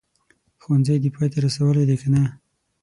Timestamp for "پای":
1.15-1.27